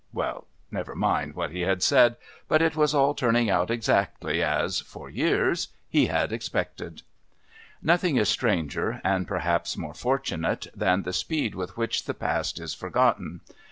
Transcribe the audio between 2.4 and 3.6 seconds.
but it was all turning